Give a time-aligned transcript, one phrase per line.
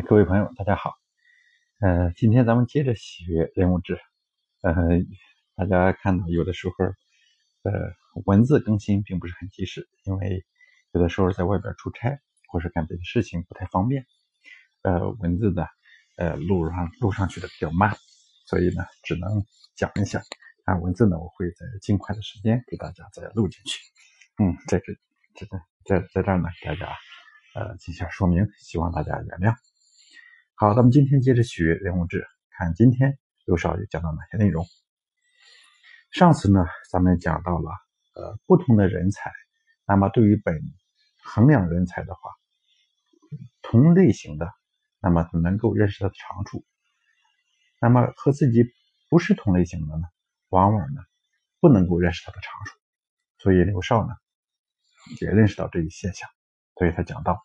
[0.00, 0.94] 各位朋友，大家好。
[1.78, 4.00] 呃，今天咱们接着学人物志。
[4.62, 4.74] 呃，
[5.54, 6.74] 大家看到有的时候，
[7.60, 7.92] 呃，
[8.24, 10.46] 文字更新并不是很及时，因为
[10.92, 12.18] 有的时候在外边出差
[12.48, 14.06] 或是干别的事情不太方便。
[14.80, 15.68] 呃，文字的
[16.16, 17.94] 呃录上录上去的比较慢，
[18.46, 20.22] 所以呢，只能讲一下。
[20.64, 23.78] 啊，文字呢，我会在尽快的时间给大家再录进去。
[24.38, 24.94] 嗯，在这，
[25.34, 25.46] 这
[25.84, 26.96] 在在这儿呢，大家
[27.54, 29.54] 呃进行说明，希望大家原谅。
[30.62, 34.64] 好，咱们今天接着学人物志，看今天刘少又讲到哪些内容。
[36.12, 37.72] 上次呢，咱们讲到了
[38.14, 39.32] 呃不同的人才，
[39.88, 40.62] 那么对于本
[41.24, 42.30] 衡量人才的话，
[43.60, 44.48] 同类型的，
[45.00, 46.60] 那么能够认识他的长处；
[47.80, 48.62] 那么和自己
[49.10, 50.04] 不是同类型的呢，
[50.48, 51.02] 往往呢
[51.58, 52.78] 不能够认识他的长处。
[53.38, 54.14] 所以刘少呢
[55.20, 56.30] 也认识到这一现象，
[56.76, 57.42] 所以他讲到，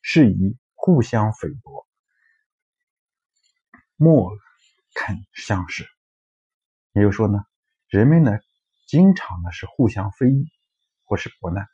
[0.00, 1.86] 是以互相菲薄。
[4.00, 4.30] 莫
[4.94, 5.84] 肯相识，
[6.92, 7.44] 也就是说呢，
[7.88, 8.38] 人们呢
[8.86, 10.46] 经常呢是互相非议
[11.02, 11.66] 或是国难，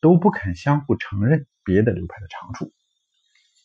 [0.00, 2.72] 都不肯相互承认别的流派的长处。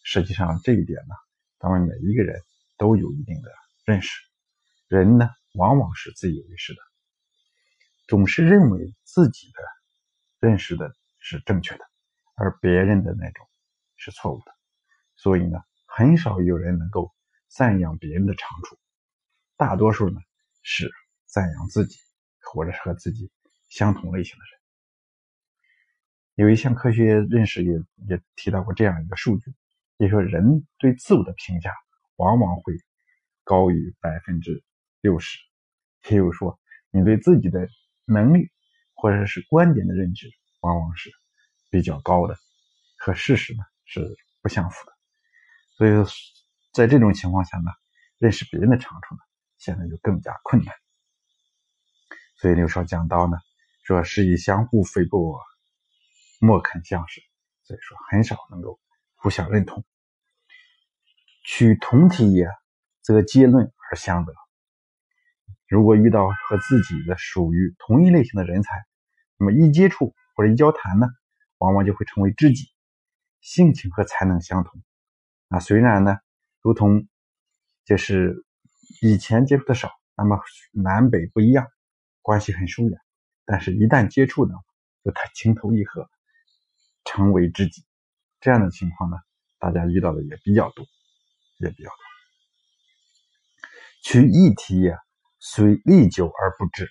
[0.04, 1.16] 实际上这一点呢，
[1.58, 2.40] 咱们每一个人
[2.78, 3.52] 都有一定的
[3.86, 4.22] 认识。
[4.88, 6.80] 人呢往往是自以为是的，
[8.08, 11.84] 总是认为自己的认识的是正确的，
[12.36, 13.48] 而别人的那种
[13.96, 14.52] 是错误的。
[15.16, 17.12] 所以呢，很少有人能够。
[17.54, 18.80] 赞扬别人的长处，
[19.58, 20.22] 大多数呢
[20.64, 20.90] 是
[21.26, 22.00] 赞扬自己，
[22.40, 23.30] 或者是和自己
[23.68, 24.62] 相同类型的人。
[26.36, 27.74] 有一项科学认识也
[28.08, 29.54] 也提到过这样一个数据，
[29.98, 31.74] 也说人对自我的评价
[32.16, 32.74] 往往会
[33.44, 34.64] 高于百分之
[35.02, 35.38] 六十，
[36.10, 36.58] 也就是说，
[36.90, 37.68] 你对自己的
[38.06, 38.50] 能力
[38.94, 41.12] 或者是观点的认知往往是
[41.70, 42.38] 比较高的，
[42.98, 44.94] 和事实呢是不相符的，
[45.76, 46.06] 所以说。
[46.72, 47.70] 在这种情况下呢，
[48.18, 49.22] 认识别人的长处呢，
[49.58, 50.74] 显得就更加困难。
[52.38, 53.38] 所以刘少讲到呢，
[53.84, 55.38] 说是以相互非薄，
[56.40, 57.20] 莫肯相识，
[57.64, 58.80] 所以说很少能够
[59.16, 59.84] 互相认同。
[61.44, 62.48] 取同体也，
[63.02, 64.34] 则结论而相得。
[65.68, 68.86] 如果遇到和自己的属于同一类型的人才，
[69.36, 71.08] 那么一接触或者一交谈呢，
[71.58, 72.72] 往往就会成为知己，
[73.42, 74.82] 性情和才能相同。
[75.50, 76.18] 啊，虽然呢。
[76.62, 77.08] 如同
[77.86, 78.46] 就是
[79.02, 80.40] 以前接触的少，那么
[80.72, 81.68] 南北不一样，
[82.22, 83.00] 关系很疏远。
[83.46, 84.54] 但是，一旦接触呢，
[85.04, 86.08] 就他情投意合，
[87.04, 87.84] 成为知己。
[88.40, 89.18] 这样的情况呢，
[89.60, 90.86] 大家遇到的也比较多，
[91.58, 91.96] 也比较多。
[94.04, 94.96] 取异体也，
[95.40, 96.88] 虽历久而不至。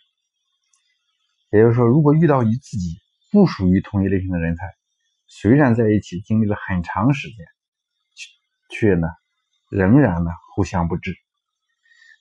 [1.51, 2.99] 也就是说，如果遇到与自己
[3.31, 4.65] 不属于同一类型的人才，
[5.27, 7.47] 虽然在一起经历了很长时间，
[8.69, 9.07] 却呢。
[9.71, 11.15] 仍然呢，互相不知，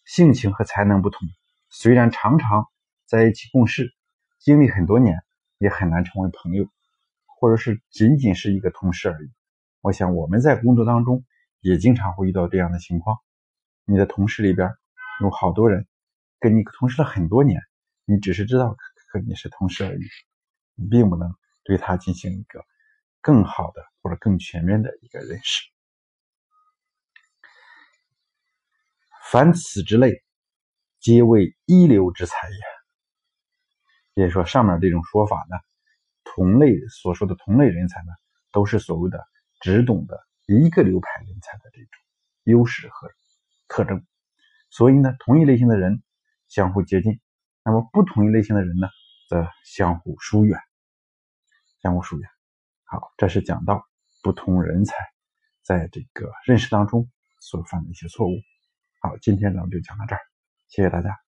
[0.05, 1.27] 性情和才能不同，
[1.71, 2.67] 虽然常常
[3.07, 3.91] 在一起共事，
[4.37, 5.17] 经历很多年，
[5.57, 6.69] 也很难成为朋友，
[7.25, 9.31] 或者是仅仅是一个同事而已。
[9.81, 11.25] 我想我们在工作当中
[11.59, 13.17] 也经常会遇到这样的情况：
[13.83, 14.69] 你的同事里边
[15.19, 15.87] 有好多人
[16.39, 17.59] 跟你同事了很多年，
[18.05, 18.77] 你只是知道
[19.11, 20.03] 和你是同事而已，
[20.75, 21.33] 你并不能
[21.63, 22.63] 对他进行一个
[23.21, 25.63] 更好的或者更全面的一个认识。
[29.31, 30.23] 凡此之类，
[30.99, 34.23] 皆为一流之才也。
[34.23, 35.55] 也就说，上面这种说法呢，
[36.23, 38.13] 同类所说的同类人才呢，
[38.51, 39.23] 都是所谓的
[39.61, 41.89] 只懂得一个流派人才的这种
[42.45, 43.07] 优势和
[43.67, 44.03] 特征。
[44.71, 46.01] 所以呢，同一类型的人
[46.47, 47.19] 相互接近，
[47.63, 48.89] 那么不同一类型的人呢，
[49.29, 50.59] 则相互疏远，
[51.83, 52.27] 相互疏远。
[52.83, 53.87] 好，这是讲到
[54.23, 54.95] 不同人才
[55.61, 57.07] 在这个认识当中
[57.39, 58.33] 所犯的一些错误。
[59.01, 60.19] 好，今天咱们就讲到这儿，
[60.67, 61.28] 谢谢大家。